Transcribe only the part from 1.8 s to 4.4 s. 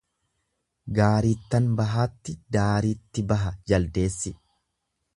bahaatti daaritti baha jaldeessi.